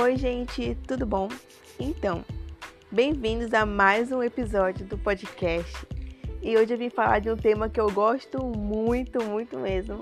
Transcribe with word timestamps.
Oi, 0.00 0.16
gente, 0.16 0.76
tudo 0.86 1.04
bom? 1.04 1.26
Então, 1.76 2.24
bem-vindos 2.88 3.52
a 3.52 3.66
mais 3.66 4.12
um 4.12 4.22
episódio 4.22 4.86
do 4.86 4.96
podcast. 4.96 5.74
E 6.40 6.56
hoje 6.56 6.72
eu 6.72 6.78
vim 6.78 6.88
falar 6.88 7.18
de 7.18 7.28
um 7.28 7.36
tema 7.36 7.68
que 7.68 7.80
eu 7.80 7.90
gosto 7.90 8.40
muito, 8.56 9.20
muito 9.24 9.58
mesmo, 9.58 9.98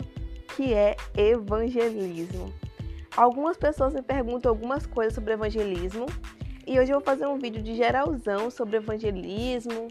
que 0.54 0.74
é 0.74 0.96
evangelismo. 1.17 2.53
Algumas 3.17 3.57
pessoas 3.57 3.95
me 3.95 4.03
perguntam 4.03 4.53
algumas 4.53 4.85
coisas 4.85 5.14
sobre 5.14 5.32
evangelismo, 5.32 6.04
e 6.67 6.79
hoje 6.79 6.93
eu 6.93 6.99
vou 6.99 7.04
fazer 7.04 7.26
um 7.26 7.39
vídeo 7.39 7.63
de 7.63 7.75
geralzão 7.75 8.50
sobre 8.50 8.76
evangelismo. 8.76 9.89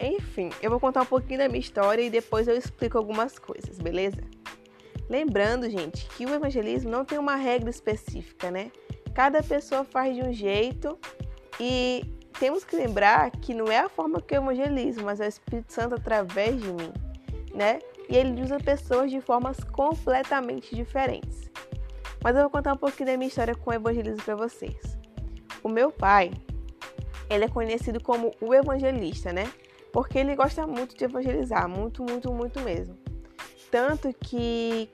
Enfim, 0.00 0.50
eu 0.60 0.70
vou 0.70 0.80
contar 0.80 1.02
um 1.02 1.06
pouquinho 1.06 1.38
da 1.38 1.46
minha 1.46 1.60
história 1.60 2.02
e 2.02 2.10
depois 2.10 2.48
eu 2.48 2.56
explico 2.56 2.98
algumas 2.98 3.38
coisas, 3.38 3.78
beleza? 3.78 4.24
Lembrando, 5.08 5.70
gente, 5.70 6.04
que 6.16 6.26
o 6.26 6.34
evangelismo 6.34 6.90
não 6.90 7.04
tem 7.04 7.16
uma 7.16 7.36
regra 7.36 7.70
específica, 7.70 8.50
né? 8.50 8.72
Cada 9.16 9.42
pessoa 9.42 9.82
faz 9.82 10.14
de 10.14 10.20
um 10.20 10.30
jeito 10.30 10.98
e 11.58 12.04
temos 12.38 12.64
que 12.64 12.76
lembrar 12.76 13.30
que 13.30 13.54
não 13.54 13.72
é 13.72 13.78
a 13.78 13.88
forma 13.88 14.20
que 14.20 14.36
eu 14.36 14.42
evangelizo, 14.42 15.02
mas 15.02 15.22
é 15.22 15.24
o 15.24 15.28
Espírito 15.28 15.72
Santo 15.72 15.94
através 15.94 16.60
de 16.60 16.70
mim, 16.70 16.92
né? 17.54 17.78
E 18.10 18.14
ele 18.14 18.42
usa 18.42 18.58
pessoas 18.58 19.10
de 19.10 19.18
formas 19.22 19.56
completamente 19.64 20.76
diferentes. 20.76 21.50
Mas 22.22 22.36
eu 22.36 22.42
vou 22.42 22.50
contar 22.50 22.74
um 22.74 22.76
pouquinho 22.76 23.06
da 23.06 23.16
minha 23.16 23.28
história 23.28 23.54
com 23.54 23.70
o 23.70 23.72
evangelismo 23.72 24.22
para 24.22 24.36
vocês. 24.36 24.98
O 25.62 25.68
meu 25.70 25.90
pai, 25.90 26.30
ele 27.30 27.46
é 27.46 27.48
conhecido 27.48 28.02
como 28.02 28.34
o 28.38 28.52
evangelista, 28.52 29.32
né? 29.32 29.50
Porque 29.94 30.18
ele 30.18 30.36
gosta 30.36 30.66
muito 30.66 30.94
de 30.94 31.04
evangelizar, 31.04 31.66
muito, 31.66 32.02
muito, 32.02 32.30
muito 32.34 32.60
mesmo. 32.60 32.94
Tanto 33.70 34.12
que 34.12 34.90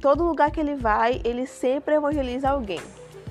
todo 0.00 0.24
lugar 0.24 0.50
que 0.50 0.60
ele 0.60 0.76
vai, 0.76 1.20
ele 1.26 1.46
sempre 1.46 1.94
evangeliza 1.94 2.48
alguém. 2.48 2.80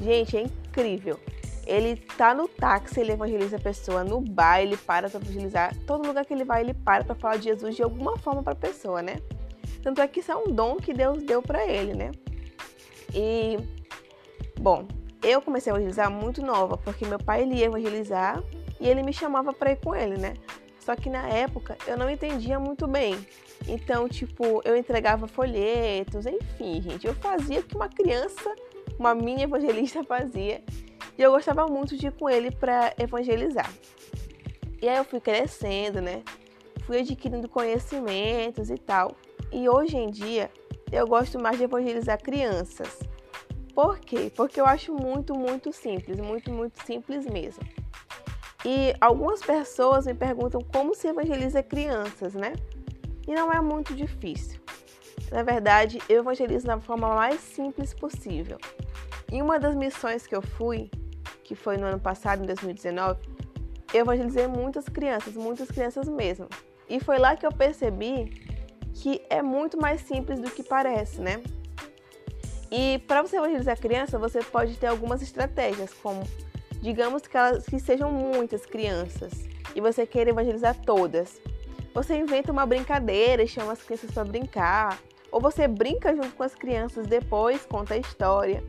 Gente, 0.01 0.37
é 0.37 0.41
incrível. 0.41 1.19
Ele 1.65 1.97
tá 1.97 2.33
no 2.33 2.47
táxi, 2.47 3.01
ele 3.01 3.11
evangeliza 3.11 3.57
a 3.57 3.59
pessoa, 3.59 4.03
no 4.03 4.21
bar 4.21 4.61
ele 4.61 4.77
para 4.77 5.09
para 5.09 5.19
evangelizar. 5.19 5.75
Todo 5.85 6.07
lugar 6.07 6.25
que 6.25 6.33
ele 6.33 6.45
vai, 6.45 6.61
ele 6.61 6.73
para 6.73 7.03
para 7.03 7.15
falar 7.15 7.37
de 7.37 7.43
Jesus 7.43 7.75
de 7.75 7.83
alguma 7.83 8.17
forma 8.17 8.41
para 8.41 8.55
pessoa, 8.55 9.01
né? 9.01 9.17
Tanto 9.83 10.01
é 10.01 10.07
que 10.07 10.21
isso 10.21 10.31
é 10.31 10.35
um 10.35 10.51
dom 10.51 10.77
que 10.77 10.93
Deus 10.93 11.21
deu 11.23 11.41
para 11.41 11.65
ele, 11.65 11.93
né? 11.93 12.11
E 13.13 13.57
bom, 14.59 14.87
eu 15.21 15.41
comecei 15.41 15.71
a 15.71 15.75
evangelizar 15.75 16.09
muito 16.09 16.41
nova, 16.41 16.77
porque 16.77 17.05
meu 17.05 17.19
pai 17.19 17.41
ele 17.41 17.55
ia 17.55 17.65
evangelizar 17.65 18.41
e 18.79 18.87
ele 18.87 19.03
me 19.03 19.11
chamava 19.11 19.53
para 19.53 19.71
ir 19.71 19.77
com 19.77 19.93
ele, 19.93 20.17
né? 20.17 20.35
Só 20.79 20.95
que 20.95 21.09
na 21.09 21.27
época 21.27 21.77
eu 21.85 21.97
não 21.97 22.09
entendia 22.09 22.57
muito 22.57 22.87
bem. 22.87 23.17
Então, 23.67 24.07
tipo, 24.07 24.61
eu 24.63 24.77
entregava 24.77 25.27
folhetos, 25.27 26.25
enfim, 26.25 26.81
gente, 26.81 27.05
eu 27.05 27.13
fazia 27.15 27.59
o 27.59 27.63
que 27.63 27.75
uma 27.75 27.89
criança 27.89 28.55
uma 28.97 29.13
mini 29.13 29.43
evangelista 29.43 30.03
fazia. 30.03 30.63
E 31.17 31.21
eu 31.21 31.31
gostava 31.31 31.65
muito 31.67 31.97
de 31.97 32.07
ir 32.07 32.11
com 32.11 32.29
ele 32.29 32.51
para 32.51 32.93
evangelizar. 32.97 33.71
E 34.81 34.87
aí 34.87 34.97
eu 34.97 35.03
fui 35.03 35.19
crescendo, 35.19 36.01
né? 36.01 36.23
Fui 36.85 36.99
adquirindo 36.99 37.49
conhecimentos 37.49 38.69
e 38.69 38.77
tal. 38.77 39.15
E 39.51 39.67
hoje 39.67 39.97
em 39.97 40.09
dia 40.09 40.51
eu 40.91 41.07
gosto 41.07 41.39
mais 41.39 41.57
de 41.57 41.63
evangelizar 41.63 42.21
crianças. 42.21 42.99
Por 43.73 43.99
quê? 43.99 44.31
Porque 44.35 44.59
eu 44.59 44.65
acho 44.65 44.93
muito, 44.93 45.37
muito 45.37 45.71
simples, 45.71 46.19
muito, 46.19 46.51
muito 46.51 46.83
simples 46.83 47.25
mesmo. 47.25 47.63
E 48.65 48.93
algumas 48.99 49.41
pessoas 49.41 50.07
me 50.07 50.13
perguntam 50.13 50.61
como 50.61 50.95
se 50.95 51.07
evangeliza 51.07 51.61
crianças, 51.61 52.33
né? 52.33 52.53
E 53.27 53.33
não 53.33 53.51
é 53.51 53.61
muito 53.61 53.93
difícil. 53.93 54.59
Na 55.31 55.43
verdade, 55.43 55.99
eu 56.07 56.19
evangelizo 56.19 56.65
da 56.65 56.79
forma 56.79 57.13
mais 57.13 57.39
simples 57.39 57.93
possível. 57.93 58.57
Em 59.31 59.41
uma 59.41 59.59
das 59.59 59.75
missões 59.75 60.25
que 60.25 60.35
eu 60.35 60.41
fui, 60.41 60.89
que 61.43 61.53
foi 61.53 61.77
no 61.77 61.85
ano 61.85 61.99
passado, 61.99 62.43
em 62.43 62.45
2019, 62.45 63.19
eu 63.93 64.01
evangelizei 64.01 64.47
muitas 64.47 64.87
crianças, 64.87 65.35
muitas 65.35 65.69
crianças 65.69 66.07
mesmo. 66.07 66.47
E 66.89 66.99
foi 66.99 67.17
lá 67.17 67.35
que 67.35 67.45
eu 67.45 67.51
percebi 67.51 68.29
que 68.93 69.21
é 69.29 69.41
muito 69.41 69.79
mais 69.79 70.01
simples 70.01 70.39
do 70.39 70.49
que 70.49 70.63
parece, 70.63 71.19
né? 71.19 71.41
E 72.71 72.99
para 73.07 73.21
você 73.21 73.37
evangelizar 73.37 73.79
criança, 73.79 74.17
você 74.17 74.41
pode 74.43 74.77
ter 74.77 74.87
algumas 74.87 75.21
estratégias, 75.21 75.93
como 75.93 76.23
digamos 76.81 77.27
que 77.27 77.35
elas 77.35 77.65
que 77.65 77.79
sejam 77.79 78.11
muitas 78.11 78.65
crianças 78.65 79.33
e 79.75 79.81
você 79.81 80.05
queira 80.05 80.29
evangelizar 80.29 80.75
todas. 80.85 81.41
Você 81.93 82.15
inventa 82.15 82.51
uma 82.51 82.65
brincadeira 82.65 83.43
e 83.43 83.47
chama 83.47 83.73
as 83.73 83.81
crianças 83.81 84.11
para 84.11 84.23
brincar, 84.23 84.99
ou 85.31 85.41
você 85.41 85.67
brinca 85.67 86.15
junto 86.15 86.31
com 86.31 86.43
as 86.43 86.55
crianças 86.55 87.07
depois, 87.07 87.65
conta 87.65 87.93
a 87.93 87.97
história. 87.97 88.63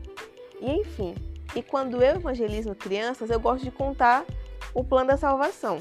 E 0.59 0.71
enfim, 0.71 1.15
e 1.55 1.61
quando 1.61 2.01
eu 2.01 2.15
evangelizo 2.15 2.75
crianças, 2.75 3.29
eu 3.29 3.39
gosto 3.39 3.63
de 3.63 3.71
contar 3.71 4.25
o 4.73 4.83
plano 4.83 5.07
da 5.07 5.17
salvação, 5.17 5.79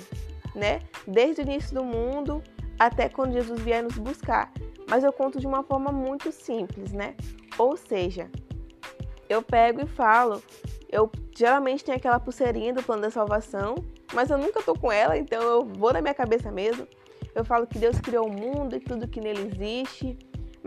né? 0.54 0.80
Desde 1.06 1.42
o 1.42 1.44
início 1.44 1.74
do 1.74 1.84
mundo 1.84 2.42
até 2.78 3.08
quando 3.08 3.32
Jesus 3.32 3.60
vier 3.60 3.82
nos 3.82 3.98
buscar. 3.98 4.52
Mas 4.88 5.04
eu 5.04 5.12
conto 5.12 5.38
de 5.38 5.46
uma 5.46 5.62
forma 5.62 5.92
muito 5.92 6.32
simples, 6.32 6.92
né? 6.92 7.14
Ou 7.58 7.76
seja, 7.76 8.30
eu 9.28 9.42
pego 9.42 9.82
e 9.82 9.86
falo, 9.86 10.42
eu 10.90 11.10
geralmente 11.36 11.84
tenho 11.84 11.98
aquela 11.98 12.18
pulseirinha 12.18 12.72
do 12.72 12.82
plano 12.82 13.02
da 13.02 13.10
salvação, 13.10 13.74
mas 14.14 14.30
eu 14.30 14.38
nunca 14.38 14.62
tô 14.62 14.74
com 14.74 14.90
ela, 14.90 15.18
então 15.18 15.42
eu 15.42 15.64
vou 15.64 15.92
na 15.92 16.00
minha 16.00 16.14
cabeça 16.14 16.50
mesmo. 16.50 16.86
Eu 17.34 17.44
falo 17.44 17.66
que 17.66 17.78
Deus 17.78 18.00
criou 18.00 18.26
o 18.26 18.32
mundo 18.32 18.74
e 18.74 18.80
tudo 18.80 19.06
que 19.06 19.20
nele 19.20 19.50
existe, 19.52 20.18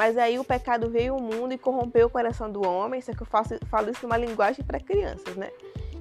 mas 0.01 0.17
aí 0.17 0.39
o 0.39 0.43
pecado 0.43 0.89
veio 0.89 1.13
ao 1.13 1.21
mundo 1.21 1.53
e 1.53 1.59
corrompeu 1.59 2.07
o 2.07 2.09
coração 2.09 2.51
do 2.51 2.67
homem. 2.67 2.99
Só 3.01 3.13
que 3.13 3.21
eu 3.21 3.27
faço, 3.27 3.53
falo 3.67 3.91
isso 3.91 4.01
numa 4.01 4.17
linguagem 4.17 4.65
para 4.65 4.79
crianças, 4.79 5.35
né? 5.35 5.51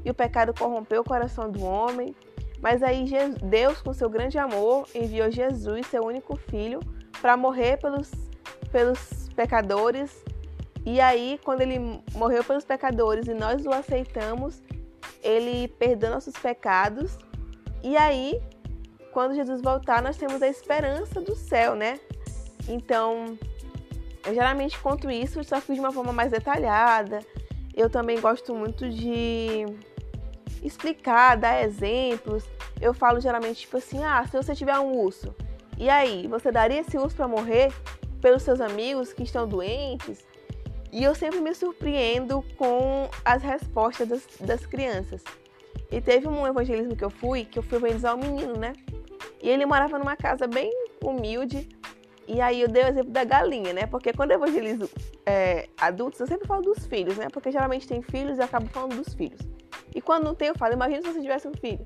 E 0.02 0.08
o 0.08 0.14
pecado 0.14 0.54
corrompeu 0.54 1.02
o 1.02 1.04
coração 1.04 1.50
do 1.50 1.62
homem. 1.62 2.16
Mas 2.62 2.82
aí 2.82 3.04
Deus, 3.42 3.82
com 3.82 3.92
seu 3.92 4.08
grande 4.08 4.38
amor, 4.38 4.88
enviou 4.94 5.30
Jesus, 5.30 5.86
seu 5.88 6.02
único 6.02 6.34
filho, 6.34 6.80
para 7.20 7.36
morrer 7.36 7.76
pelos, 7.76 8.10
pelos 8.72 9.28
pecadores. 9.36 10.24
E 10.86 10.98
aí, 10.98 11.38
quando 11.44 11.60
ele 11.60 11.78
morreu 12.14 12.42
pelos 12.42 12.64
pecadores 12.64 13.28
e 13.28 13.34
nós 13.34 13.66
o 13.66 13.70
aceitamos, 13.70 14.62
ele 15.22 15.68
perdoa 15.68 16.08
nossos 16.08 16.32
pecados. 16.32 17.18
E 17.82 17.98
aí, 17.98 18.40
quando 19.12 19.34
Jesus 19.34 19.60
voltar, 19.60 20.00
nós 20.00 20.16
temos 20.16 20.40
a 20.40 20.48
esperança 20.48 21.20
do 21.20 21.36
céu, 21.36 21.74
né? 21.74 22.00
Então, 22.66 23.36
eu 24.26 24.34
geralmente 24.34 24.78
conto 24.78 25.10
isso, 25.10 25.42
só 25.44 25.60
que 25.60 25.74
de 25.74 25.80
uma 25.80 25.92
forma 25.92 26.12
mais 26.12 26.30
detalhada. 26.30 27.20
Eu 27.74 27.88
também 27.88 28.20
gosto 28.20 28.54
muito 28.54 28.88
de 28.88 29.64
explicar, 30.62 31.36
dar 31.36 31.62
exemplos. 31.62 32.44
Eu 32.80 32.92
falo 32.92 33.20
geralmente 33.20 33.60
tipo 33.60 33.76
assim: 33.76 34.04
ah, 34.04 34.24
se 34.26 34.36
você 34.36 34.54
tiver 34.54 34.78
um 34.78 34.96
urso, 34.98 35.34
e 35.80 35.88
aí, 35.88 36.26
você 36.26 36.52
daria 36.52 36.80
esse 36.80 36.98
urso 36.98 37.16
para 37.16 37.26
morrer 37.26 37.72
pelos 38.20 38.42
seus 38.42 38.60
amigos 38.60 39.14
que 39.14 39.22
estão 39.22 39.48
doentes? 39.48 40.22
E 40.92 41.02
eu 41.02 41.14
sempre 41.14 41.40
me 41.40 41.54
surpreendo 41.54 42.44
com 42.58 43.08
as 43.24 43.42
respostas 43.42 44.06
das, 44.06 44.26
das 44.40 44.66
crianças. 44.66 45.24
E 45.90 45.98
teve 45.98 46.28
um 46.28 46.46
evangelismo 46.46 46.94
que 46.94 47.02
eu 47.02 47.08
fui, 47.08 47.46
que 47.46 47.58
eu 47.58 47.62
fui 47.62 47.78
evangelizar 47.78 48.14
um 48.14 48.18
menino, 48.18 48.58
né? 48.58 48.74
E 49.42 49.48
ele 49.48 49.64
morava 49.64 49.98
numa 49.98 50.16
casa 50.16 50.46
bem 50.46 50.70
humilde, 51.02 51.66
e 52.32 52.40
aí 52.40 52.60
eu 52.60 52.68
dei 52.68 52.84
o 52.84 52.86
exemplo 52.86 53.10
da 53.10 53.24
galinha, 53.24 53.72
né? 53.72 53.86
Porque 53.86 54.12
quando 54.12 54.30
eu 54.30 54.36
evangelizo 54.36 54.88
é, 55.26 55.68
adultos, 55.76 56.20
eu 56.20 56.28
sempre 56.28 56.46
falo 56.46 56.62
dos 56.62 56.86
filhos, 56.86 57.16
né? 57.16 57.26
Porque 57.28 57.50
geralmente 57.50 57.88
tem 57.88 58.00
filhos 58.02 58.38
e 58.38 58.40
eu 58.40 58.44
acabo 58.44 58.68
falando 58.68 58.94
dos 58.94 59.12
filhos. 59.14 59.40
E 59.92 60.00
quando 60.00 60.26
não 60.26 60.34
tem, 60.36 60.46
eu 60.46 60.54
falo, 60.54 60.74
imagina 60.74 61.02
se 61.02 61.12
você 61.12 61.20
tivesse 61.20 61.48
um 61.48 61.54
filho. 61.54 61.84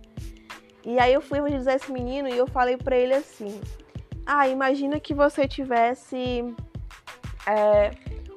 E 0.85 0.99
aí 0.99 1.15
eu 1.15 1.23
fui 1.23 1.39
evangelizar 1.39 1.75
esse 1.75 1.91
menino 1.91 2.29
e 2.29 2.37
eu 2.37 2.47
falei 2.47 2.77
pra 2.77 2.95
ele 2.95 3.15
assim: 3.15 3.59
Ah, 4.27 4.47
imagina 4.47 5.01
que 5.01 5.15
você 5.15 5.49
tivesse 5.49 6.55
é, 7.47 7.93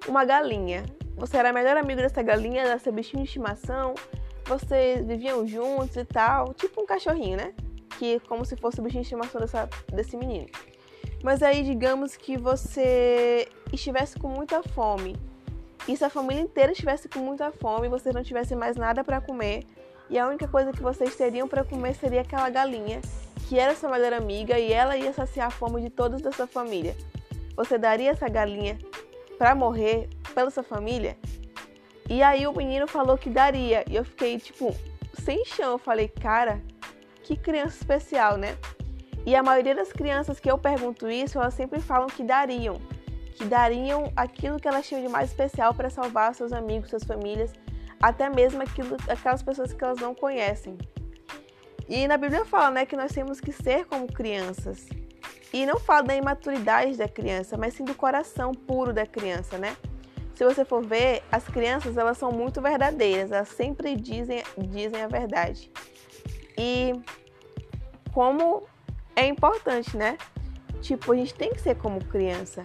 uma 0.08 0.24
galinha. 0.24 0.86
Você 1.18 1.36
era 1.36 1.52
melhor 1.52 1.76
amigo 1.76 2.00
dessa 2.00 2.22
galinha, 2.24 2.62
era 2.62 2.80
seu 2.80 2.94
bichinho 2.94 3.24
de 3.24 3.28
estimação, 3.28 3.96
vocês 4.46 5.06
viviam 5.06 5.46
juntos 5.46 5.98
e 5.98 6.06
tal, 6.06 6.54
tipo 6.54 6.82
um 6.82 6.86
cachorrinho, 6.86 7.36
né? 7.36 7.54
Que 8.00 8.18
como 8.22 8.46
se 8.46 8.56
fosse 8.56 8.80
o 8.80 8.84
bichinho 8.84 9.02
de 9.02 9.08
estimação 9.08 9.42
dessa, 9.42 9.68
desse 9.92 10.16
menino. 10.16 10.48
Mas 11.24 11.42
aí, 11.42 11.64
digamos 11.64 12.16
que 12.16 12.38
você 12.38 13.48
estivesse 13.74 14.18
com 14.20 14.28
muita 14.28 14.62
fome 14.64 15.16
e 15.88 15.96
se 15.96 16.04
a 16.04 16.10
família 16.10 16.42
inteira 16.42 16.72
estivesse 16.72 17.08
com 17.08 17.20
muita 17.20 17.52
fome 17.52 17.88
vocês 17.88 18.14
não 18.14 18.24
tivessem 18.24 18.58
mais 18.58 18.76
nada 18.76 19.04
para 19.04 19.22
comer 19.22 19.64
e 20.10 20.18
a 20.18 20.28
única 20.28 20.48
coisa 20.48 20.72
que 20.72 20.82
vocês 20.82 21.16
teriam 21.16 21.48
para 21.48 21.64
comer 21.64 21.96
seria 21.96 22.22
aquela 22.22 22.50
galinha 22.50 23.02
que 23.48 23.58
era 23.58 23.76
sua 23.76 23.90
melhor 23.90 24.14
amiga 24.14 24.60
e 24.60 24.72
ela 24.72 24.98
ia 24.98 25.14
saciar 25.14 25.48
a 25.48 25.52
fome 25.52 25.82
de 25.82 25.90
todos 25.90 26.22
da 26.22 26.32
sua 26.32 26.48
família. 26.48 26.96
Você 27.56 27.78
daria 27.78 28.12
essa 28.12 28.28
galinha 28.28 28.78
para 29.38 29.56
morrer 29.56 30.10
pela 30.36 30.52
sua 30.52 30.64
família? 30.64 31.18
E 32.10 32.22
aí 32.22 32.46
o 32.46 32.54
menino 32.54 32.88
falou 32.88 33.18
que 33.18 33.30
daria 33.30 33.84
e 33.90 33.96
eu 33.96 34.04
fiquei 34.04 34.38
tipo 34.38 34.76
sem 35.24 35.44
chão. 35.46 35.72
Eu 35.72 35.78
falei, 35.78 36.08
cara, 36.08 36.62
que 37.24 37.36
criança 37.36 37.78
especial, 37.78 38.38
né? 38.38 38.58
E 39.28 39.36
a 39.36 39.44
maioria 39.44 39.76
das 39.76 39.92
crianças 39.92 40.40
que 40.40 40.50
eu 40.50 40.58
pergunto 40.58 41.10
isso, 41.10 41.38
elas 41.38 41.54
sempre 41.54 41.82
falam 41.82 42.08
que 42.08 42.24
dariam, 42.24 42.80
que 43.36 43.44
dariam 43.44 44.10
aquilo 44.16 44.58
que 44.58 44.66
elas 44.66 44.88
tinham 44.88 45.02
de 45.02 45.10
mais 45.10 45.30
especial 45.32 45.74
para 45.74 45.90
salvar 45.90 46.34
seus 46.34 46.54
amigos, 46.54 46.90
suas 46.90 47.04
famílias. 47.04 47.52
até 48.02 48.30
mesmo 48.30 48.62
aquilo, 48.62 48.96
aquelas 49.10 49.44
pessoas 49.44 49.74
que 49.74 49.84
elas 49.84 50.00
não 50.00 50.16
conhecem. 50.16 50.78
E 51.90 52.08
na 52.08 52.16
Bíblia 52.16 52.46
fala, 52.46 52.72
né, 52.72 52.86
que 52.86 52.96
nós 52.96 53.12
temos 53.12 53.42
que 53.42 53.52
ser 53.52 53.86
como 53.86 54.08
crianças. 54.08 54.88
E 55.52 55.66
não 55.66 55.78
fala 55.78 56.04
da 56.04 56.16
imaturidade 56.16 56.96
da 56.96 57.10
criança, 57.10 57.58
mas 57.58 57.74
sim 57.74 57.84
do 57.84 57.96
coração 57.96 58.54
puro 58.54 58.94
da 58.94 59.06
criança, 59.06 59.58
né? 59.58 59.76
Se 60.36 60.46
você 60.46 60.64
for 60.64 60.86
ver, 60.86 61.22
as 61.30 61.44
crianças, 61.44 61.98
elas 61.98 62.18
são 62.18 62.32
muito 62.32 62.62
verdadeiras, 62.62 63.32
elas 63.34 63.50
sempre 63.50 63.94
dizem, 63.98 64.42
dizem 64.58 65.02
a 65.02 65.08
verdade. 65.08 65.70
E 66.58 66.94
como 68.14 68.64
é 69.18 69.26
importante, 69.26 69.98
né? 69.98 70.16
Tipo, 70.80 71.12
a 71.12 71.16
gente 71.16 71.34
tem 71.34 71.50
que 71.50 71.60
ser 71.60 71.76
como 71.76 72.06
criança. 72.06 72.64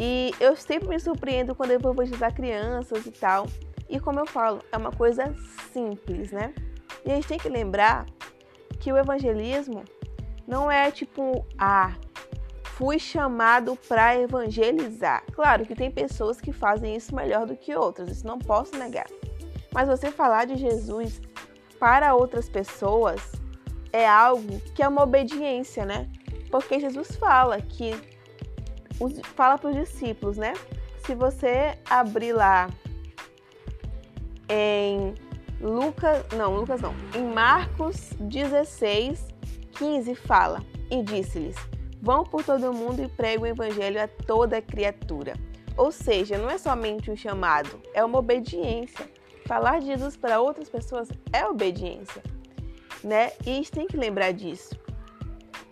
E 0.00 0.32
eu 0.40 0.56
sempre 0.56 0.88
me 0.88 0.98
surpreendo 0.98 1.54
quando 1.54 1.72
eu 1.72 1.78
vou 1.78 1.92
evangelizar 1.92 2.34
crianças 2.34 3.04
e 3.04 3.10
tal. 3.12 3.46
E 3.88 4.00
como 4.00 4.18
eu 4.18 4.26
falo, 4.26 4.60
é 4.72 4.76
uma 4.78 4.90
coisa 4.90 5.34
simples, 5.72 6.32
né? 6.32 6.54
E 7.04 7.12
a 7.12 7.14
gente 7.14 7.28
tem 7.28 7.38
que 7.38 7.50
lembrar 7.50 8.06
que 8.80 8.90
o 8.90 8.96
evangelismo 8.96 9.84
não 10.46 10.70
é 10.70 10.90
tipo, 10.90 11.46
ah, 11.58 11.92
fui 12.64 12.98
chamado 12.98 13.76
para 13.86 14.18
evangelizar. 14.18 15.22
Claro 15.32 15.66
que 15.66 15.74
tem 15.74 15.90
pessoas 15.90 16.40
que 16.40 16.50
fazem 16.50 16.96
isso 16.96 17.14
melhor 17.14 17.46
do 17.46 17.56
que 17.56 17.76
outras, 17.76 18.08
isso 18.08 18.26
não 18.26 18.38
posso 18.38 18.74
negar. 18.76 19.06
Mas 19.70 19.86
você 19.86 20.10
falar 20.10 20.46
de 20.46 20.56
Jesus 20.56 21.20
para 21.78 22.14
outras 22.14 22.48
pessoas 22.48 23.33
é 23.94 24.08
algo 24.08 24.60
que 24.74 24.82
é 24.82 24.88
uma 24.88 25.04
obediência, 25.04 25.86
né? 25.86 26.10
Porque 26.50 26.80
Jesus 26.80 27.14
fala 27.14 27.60
que 27.60 27.94
fala 29.36 29.56
para 29.56 29.70
os 29.70 29.76
discípulos, 29.76 30.36
né? 30.36 30.52
Se 31.06 31.14
você 31.14 31.78
abrir 31.88 32.32
lá 32.32 32.68
em 34.48 35.14
Lucas, 35.60 36.26
não, 36.36 36.56
Lucas 36.56 36.80
não, 36.80 36.92
em 37.14 37.22
Marcos 37.22 38.10
16, 38.18 39.28
15 39.76 40.14
fala 40.16 40.60
e 40.90 41.00
disse-lhes: 41.00 41.56
Vão 42.02 42.24
por 42.24 42.42
todo 42.42 42.68
o 42.68 42.74
mundo 42.74 43.00
e 43.00 43.06
pregam 43.06 43.44
o 43.44 43.46
evangelho 43.46 44.02
a 44.02 44.08
toda 44.08 44.60
criatura. 44.60 45.34
Ou 45.76 45.92
seja, 45.92 46.36
não 46.36 46.50
é 46.50 46.58
somente 46.58 47.12
um 47.12 47.16
chamado, 47.16 47.80
é 47.94 48.04
uma 48.04 48.18
obediência. 48.18 49.08
Falar 49.46 49.78
de 49.78 49.86
Jesus 49.86 50.16
para 50.16 50.40
outras 50.40 50.68
pessoas 50.68 51.08
é 51.32 51.46
obediência, 51.46 52.22
né? 53.04 53.32
E 53.46 53.50
a 53.50 53.54
gente 53.54 53.70
tem 53.70 53.86
que 53.86 53.96
lembrar 53.96 54.32
disso. 54.32 54.74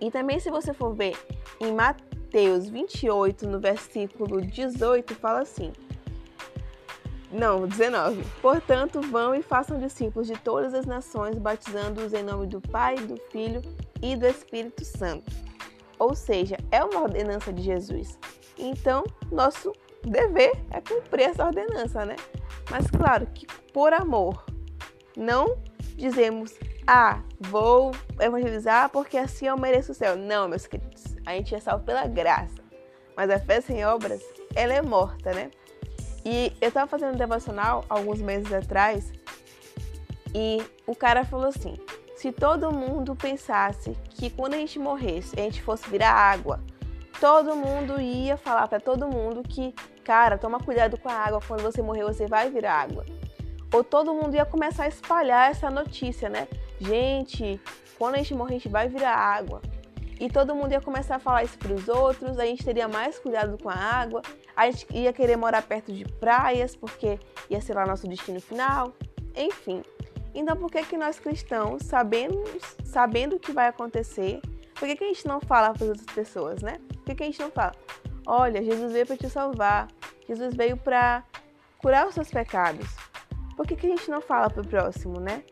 E 0.00 0.10
também, 0.10 0.38
se 0.38 0.50
você 0.50 0.72
for 0.72 0.94
ver 0.94 1.16
em 1.60 1.72
Mateus 1.72 2.68
28, 2.68 3.48
no 3.48 3.58
versículo 3.58 4.40
18, 4.40 5.14
fala 5.14 5.40
assim: 5.40 5.72
não, 7.32 7.66
19. 7.66 8.22
Portanto, 8.42 9.00
vão 9.00 9.34
e 9.34 9.42
façam 9.42 9.78
discípulos 9.78 10.26
de 10.26 10.34
todas 10.34 10.74
as 10.74 10.84
nações, 10.84 11.38
batizando-os 11.38 12.12
em 12.12 12.22
nome 12.22 12.46
do 12.46 12.60
Pai, 12.60 12.96
do 12.96 13.16
Filho 13.30 13.62
e 14.02 14.14
do 14.14 14.26
Espírito 14.26 14.84
Santo. 14.84 15.32
Ou 15.98 16.14
seja, 16.14 16.58
é 16.70 16.84
uma 16.84 17.00
ordenança 17.00 17.50
de 17.50 17.62
Jesus. 17.62 18.18
Então, 18.58 19.02
nosso 19.30 19.72
dever 20.04 20.52
é 20.70 20.80
cumprir 20.80 21.30
essa 21.30 21.46
ordenança, 21.46 22.04
né? 22.04 22.16
Mas 22.70 22.90
claro 22.90 23.26
que 23.32 23.46
por 23.72 23.94
amor, 23.94 24.44
não 25.16 25.56
dizemos, 25.96 26.52
ah, 26.86 27.20
vou 27.38 27.92
evangelizar 28.20 28.88
porque 28.90 29.16
assim 29.16 29.46
eu 29.46 29.56
mereço 29.56 29.92
o 29.92 29.94
céu. 29.94 30.16
Não, 30.16 30.48
meus 30.48 30.66
queridos, 30.66 31.16
a 31.24 31.32
gente 31.32 31.54
é 31.54 31.60
salvo 31.60 31.84
pela 31.84 32.06
graça. 32.06 32.62
Mas 33.16 33.30
a 33.30 33.38
fé 33.38 33.60
sem 33.60 33.84
obras, 33.84 34.22
ela 34.54 34.72
é 34.72 34.82
morta, 34.82 35.32
né? 35.32 35.50
E 36.24 36.52
eu 36.60 36.70
tava 36.70 36.86
fazendo 36.86 37.14
um 37.14 37.18
devocional 37.18 37.84
alguns 37.88 38.20
meses 38.20 38.52
atrás 38.52 39.12
e 40.34 40.62
o 40.86 40.94
cara 40.94 41.24
falou 41.24 41.46
assim: 41.46 41.76
se 42.16 42.32
todo 42.32 42.72
mundo 42.72 43.14
pensasse 43.14 43.96
que 44.10 44.30
quando 44.30 44.54
a 44.54 44.56
gente 44.56 44.78
morresse, 44.78 45.38
a 45.38 45.42
gente 45.42 45.62
fosse 45.62 45.88
virar 45.90 46.12
água, 46.12 46.60
todo 47.20 47.54
mundo 47.56 48.00
ia 48.00 48.36
falar 48.36 48.66
para 48.68 48.80
todo 48.80 49.08
mundo 49.08 49.42
que, 49.42 49.74
cara, 50.04 50.38
toma 50.38 50.58
cuidado 50.58 50.96
com 50.98 51.08
a 51.08 51.14
água, 51.14 51.40
quando 51.46 51.62
você 51.62 51.82
morrer 51.82 52.04
você 52.04 52.26
vai 52.26 52.50
virar 52.50 52.74
água. 52.74 53.04
Ou 53.72 53.82
todo 53.82 54.14
mundo 54.14 54.34
ia 54.34 54.44
começar 54.44 54.84
a 54.84 54.88
espalhar 54.88 55.50
essa 55.50 55.70
notícia, 55.70 56.28
né? 56.28 56.46
Gente, 56.84 57.60
quando 57.98 58.16
a 58.16 58.18
gente 58.18 58.34
morrer, 58.34 58.54
a 58.54 58.58
gente 58.58 58.68
vai 58.68 58.88
virar 58.88 59.14
água 59.14 59.62
e 60.18 60.28
todo 60.28 60.54
mundo 60.54 60.72
ia 60.72 60.80
começar 60.80 61.16
a 61.16 61.18
falar 61.18 61.44
isso 61.44 61.58
para 61.58 61.72
os 61.72 61.88
outros, 61.88 62.38
a 62.38 62.44
gente 62.44 62.64
teria 62.64 62.86
mais 62.86 63.18
cuidado 63.18 63.56
com 63.60 63.68
a 63.68 63.74
água, 63.74 64.22
a 64.54 64.70
gente 64.70 64.86
ia 64.90 65.12
querer 65.12 65.36
morar 65.36 65.62
perto 65.62 65.92
de 65.92 66.04
praias, 66.04 66.76
porque 66.76 67.18
ia 67.50 67.60
ser 67.60 67.74
lá 67.74 67.86
nosso 67.86 68.06
destino 68.06 68.40
final, 68.40 68.92
enfim. 69.34 69.82
Então, 70.34 70.56
por 70.56 70.70
que, 70.70 70.84
que 70.84 70.96
nós 70.96 71.18
cristãos, 71.18 71.82
sabendo, 71.82 72.42
sabendo 72.84 73.36
o 73.36 73.40
que 73.40 73.52
vai 73.52 73.66
acontecer, 73.66 74.40
por 74.74 74.86
que, 74.88 74.96
que 74.96 75.04
a 75.04 75.08
gente 75.08 75.26
não 75.26 75.40
fala 75.40 75.72
para 75.72 75.84
as 75.84 75.88
outras 75.90 76.14
pessoas, 76.14 76.62
né? 76.62 76.78
Por 76.88 77.04
que, 77.04 77.14
que 77.16 77.22
a 77.22 77.26
gente 77.26 77.40
não 77.40 77.50
fala? 77.50 77.72
Olha, 78.26 78.62
Jesus 78.62 78.92
veio 78.92 79.06
para 79.06 79.16
te 79.16 79.28
salvar, 79.28 79.88
Jesus 80.28 80.54
veio 80.54 80.76
para 80.76 81.24
curar 81.78 82.06
os 82.06 82.14
seus 82.14 82.30
pecados. 82.30 82.86
Por 83.56 83.66
que, 83.66 83.76
que 83.76 83.86
a 83.86 83.90
gente 83.90 84.10
não 84.10 84.20
fala 84.20 84.48
para 84.48 84.62
o 84.62 84.66
próximo, 84.66 85.20
né? 85.20 85.42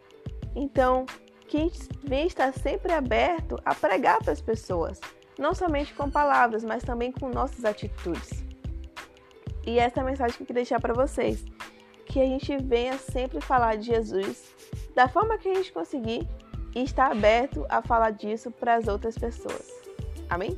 Então, 0.55 1.06
que 1.49 1.70
vem 2.05 2.26
estar 2.26 2.52
sempre 2.52 2.93
aberto 2.93 3.61
a 3.64 3.75
pregar 3.75 4.19
para 4.19 4.32
as 4.32 4.41
pessoas, 4.41 5.00
não 5.38 5.55
somente 5.55 5.93
com 5.94 6.11
palavras, 6.11 6.64
mas 6.64 6.82
também 6.82 7.11
com 7.11 7.29
nossas 7.29 7.64
atitudes. 7.64 8.44
E 9.67 9.79
essa 9.79 10.00
é 10.00 10.02
a 10.02 10.06
mensagem 10.06 10.37
que 10.37 10.43
eu 10.43 10.47
queria 10.47 10.62
deixar 10.62 10.81
para 10.81 10.94
vocês, 10.94 11.44
que 12.06 12.20
a 12.20 12.26
gente 12.26 12.56
venha 12.58 12.97
sempre 12.99 13.41
falar 13.41 13.76
de 13.76 13.87
Jesus 13.87 14.55
da 14.94 15.08
forma 15.08 15.38
que 15.38 15.49
a 15.49 15.55
gente 15.55 15.73
conseguir 15.73 16.29
e 16.75 16.82
estar 16.82 17.11
aberto 17.11 17.67
a 17.69 17.82
falar 17.82 18.11
disso 18.11 18.50
para 18.50 18.75
as 18.75 18.87
outras 18.87 19.19
pessoas. 19.19 19.69
Amém? 20.29 20.56